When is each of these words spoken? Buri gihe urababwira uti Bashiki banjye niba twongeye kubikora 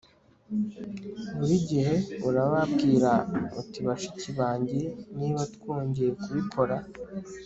Buri 1.37 1.55
gihe 1.69 1.95
urababwira 2.27 3.11
uti 3.61 3.79
Bashiki 3.85 4.29
banjye 4.39 4.79
niba 5.17 5.41
twongeye 5.55 6.11
kubikora 6.23 6.77